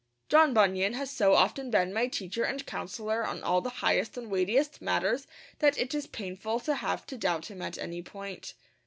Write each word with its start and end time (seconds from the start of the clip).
John 0.29 0.55
Bunyan 0.55 0.93
has 0.93 1.11
so 1.11 1.35
often 1.35 1.69
been 1.69 1.93
my 1.93 2.07
teacher 2.07 2.43
and 2.43 2.65
counsellor 2.65 3.23
on 3.23 3.43
all 3.43 3.61
the 3.61 3.69
highest 3.85 4.17
and 4.17 4.31
weightiest 4.31 4.81
matters 4.81 5.27
that 5.59 5.77
it 5.77 5.93
is 5.93 6.07
painful 6.07 6.59
to 6.61 6.73
have 6.73 7.05
to 7.05 7.19
doubt 7.19 7.51
him 7.51 7.61
at 7.61 7.77
any 7.77 8.01
point. 8.01 8.55